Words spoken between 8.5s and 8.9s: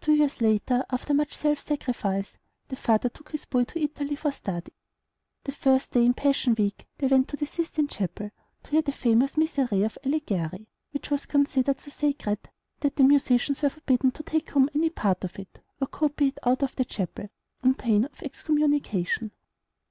to hear